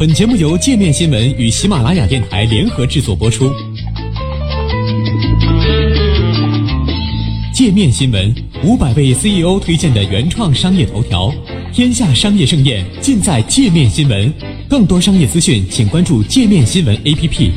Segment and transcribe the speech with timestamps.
[0.00, 3.52] 本节目由界面新闻与喜马拉雅电台联合制作播出。
[7.52, 8.34] 界面新闻
[8.64, 11.30] 五百位 CEO 推荐的原创商业头条，
[11.70, 14.32] 天下商业盛宴尽在界面新闻。
[14.70, 17.52] 更多商业资讯，请关注界面新闻 APP。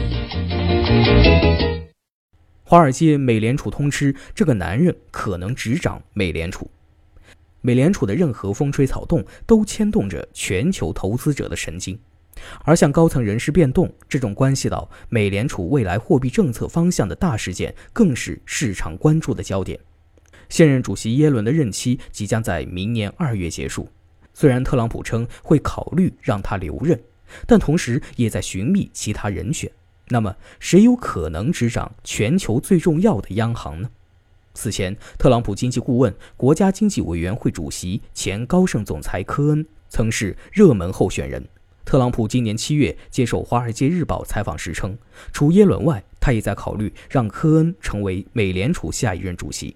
[2.65, 6.69] 华尔街美联储通知，这个男人可能执掌美联储。
[7.61, 11.97] 美联储的任何风吹草动都牵动着全球投资者的神经。
[12.63, 19.79] 而像高层人事变动这种关系到美联储未来货币政策方向的大事件，更是市场关注的焦点。
[20.49, 23.89] 现任主席耶伦的任期即将在明年二月结束，
[24.33, 26.99] 虽然特朗普称会考虑让他留任，
[27.47, 29.71] 但同时也在寻觅其他人选。
[30.09, 33.89] 那么，谁有可能执掌全球最重要的央行呢？
[34.53, 41.43] 此前，特朗普经济顾问、国家经济委员会主席、前高盛总裁科恩曾是热门候选人。
[41.85, 44.97] 特朗普今年七月接受《华尔街日报》采访时称，
[45.31, 49.75] 除耶伦外，他也在考虑让科恩成为美联储下一任主席。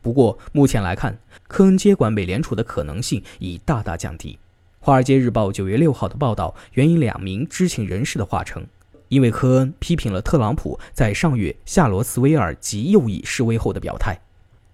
[0.00, 1.18] 不过，目前来看，
[1.48, 4.34] 科恩接管美联储的可能性已大大降低。
[4.78, 8.64] 《华尔街日报》九月六号的报道援引两名知情人士的话称，
[9.08, 14.16] 因为科恩批评了特朗普在上月夏罗茨威尔及右翼示威后的表态，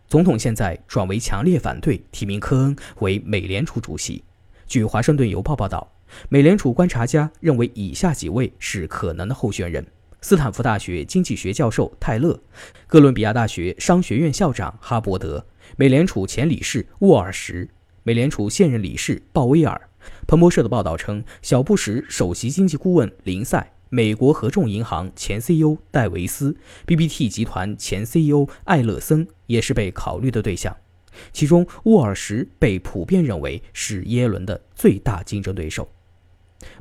[0.06, 4.22] 总统现在转为强烈反对提名科恩为美联储主席。
[4.66, 5.91] 据《华盛顿邮报》报道。
[6.28, 9.86] 美联储观察家认为，以下几位是可能的候选人：
[10.20, 12.41] 斯坦福大学经济学教授泰勒，
[12.86, 17.69] 哥伦比亚大学商学院校长哈伯德，美联储前理事沃尔什，
[18.02, 19.88] 美联储现任理事鲍威尔。
[20.27, 30.77] 彭博社的报道称，小布什首席经济顾问林赛，美国合众银行前 CEO 戴维斯，BBT 集团前 CEO 艾勒森也是被考虑的对象。
[31.33, 35.89] 其中，沃尔什被普遍认为是耶伦的最大竞争对手。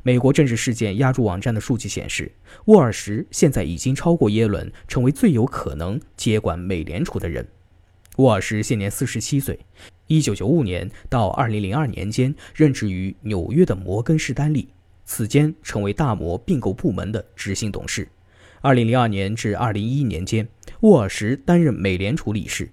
[0.02, 2.32] 美国政治事件压注网站的数据显示，
[2.66, 7.46] 沃尔什现在已经超过耶伦，成为最有可能接管美联储的人。
[8.16, 9.58] 沃尔什现年四十七岁，
[10.06, 14.68] 一九九五年到二零零二年间任职于纽约的摩根士丹利，
[15.04, 18.08] 此间成为大摩并购部门的执行董事。
[18.62, 20.48] 二零零二年至二零一一年间，
[20.80, 22.70] 沃尔什担任美联储理事。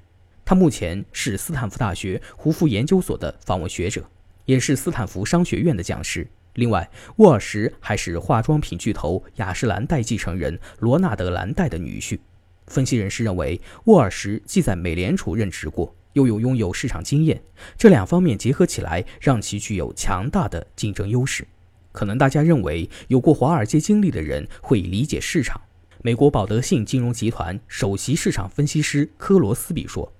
[0.51, 4.03] 他目前是斯坦福大学胡佛研究所的访问学者，
[4.43, 6.27] 也是斯坦福商学院的讲师。
[6.55, 12.19] 另外，沃尔什还是化妆品巨头雅诗兰黛继承人罗纳德·兰黛的女婿。
[12.67, 17.41] 分析人士认为，沃尔什既在美联储任职过，又有拥有市场经验，
[17.77, 21.47] 这两方面结合起来，让其具有强大的竞争优势。
[21.93, 25.61] 可能大家认为，有过华尔街经历的人会理解市场。
[26.01, 30.11] 美国保德信金融集团首席市场分析师科罗斯比说。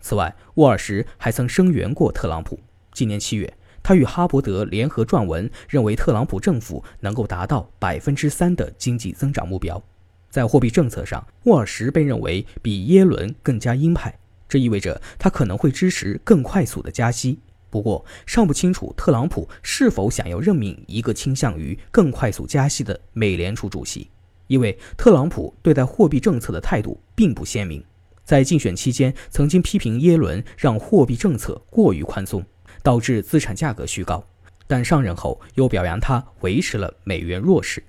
[0.00, 2.58] 此外，沃尔什还曾声援过特朗普。
[2.92, 3.52] 今年七月。
[3.82, 9.82] 他与哈伯德联合撰文，认为特朗普政府能够达到百分之三的经济增长目标。
[10.28, 14.14] 在货币政策上，沃尔什被认为比耶伦更加鹰派，
[14.46, 17.38] 这意味着他可能会支持更快速的加息。
[17.70, 24.10] 不过，尚不清楚特朗普是否想要任命一个倾向于更快速加息的美联储主席，
[24.46, 27.82] 因为特朗普对待货币政策的态度并不鲜明。
[28.24, 32.44] 在竞选期间，曾经批评耶伦让货币政策过于宽松。
[32.82, 34.24] 导致资产价格虚高，
[34.66, 37.82] 但上任后又表扬他维持了美元弱势。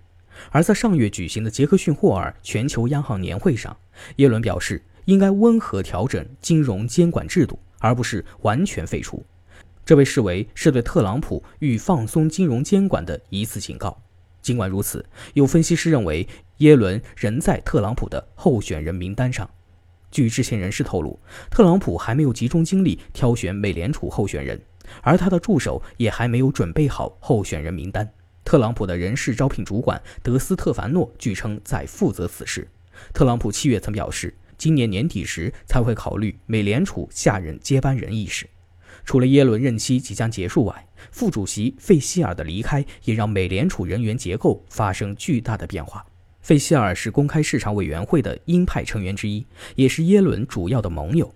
[0.50, 3.78] 而在上月举行的杰克逊霍尔全球央行年会上，
[4.18, 9.24] 耶伦表示应该温和调整金融监管制度，而不是完全废除。
[9.86, 13.98] 这被视为是对特朗普欲放松金融监管的一次警告。
[14.42, 15.06] 尽管如此，
[15.36, 16.28] 有分析师认为
[16.58, 19.50] 耶伦仍在特朗普的候选人名单上。
[20.12, 24.62] 据知情人士透露，特朗普还没有集中精力挑选美联储候选人。
[25.02, 28.12] 而他的助手也还没有准备好候选人名单。
[28.44, 32.68] 特朗普的人事招聘主管德斯特凡诺据称在负责此事。
[33.14, 38.50] 特朗普七月曾表示，今年年底时才会考虑美联储下任接班人一事。
[39.06, 46.06] 除了耶伦任期即将结束外，副主席费希尔的离开也让美联储人员结构发生巨大的变化。
[46.42, 49.46] 费希尔是公开市场委员会的鹰派成员之一，
[49.76, 51.34] 也是耶伦主要的盟友。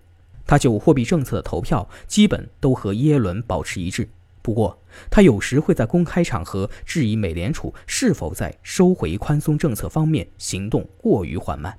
[0.47, 4.07] 他就货币政策的投票基本都和耶伦保持一致，
[4.41, 4.79] 不过
[5.09, 11.75] 他有时会在公开场合质疑美联储是否在收回宽松政策方面行动过于缓慢。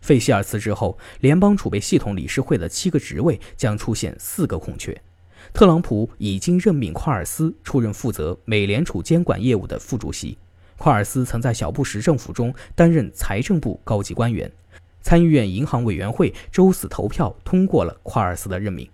[0.00, 5.00] 费希尔辞职后，联邦储备系统理事会的七个职位将出现四个空缺。
[5.52, 10.36] 特朗普已经任命夸尔斯出任负责美联储监管业务的副主席。
[10.78, 14.50] 夸尔斯曾在小布什政府中担任财政部高级官员。
[15.02, 18.88] 参议院银行委员会周四投票通过了夸尔斯的任命。